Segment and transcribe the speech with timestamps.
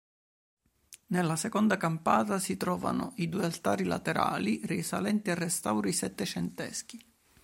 [1.09, 7.05] Nella seconda campata, si trovano i due altari laterali, risalenti ai restauri settecenteschi.